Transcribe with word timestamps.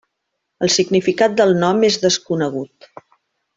El 0.67 0.71
significat 0.75 1.35
del 1.43 1.53
nom 1.65 1.85
és 1.91 2.01
desconegut. 2.07 2.93